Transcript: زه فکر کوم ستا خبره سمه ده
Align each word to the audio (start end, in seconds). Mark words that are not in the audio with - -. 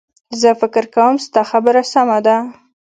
زه 0.41 0.49
فکر 0.61 0.83
کوم 0.95 1.13
ستا 1.25 1.41
خبره 1.51 1.81
سمه 1.93 2.19
ده 2.25 2.37